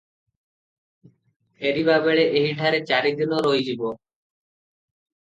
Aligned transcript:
ଫେରିବାବେଳେ 1.59 2.25
ଏହିଠାରେ 2.41 2.83
ଚାରିଦିନ 2.91 3.45
ରହିଯିବ। 3.49 3.97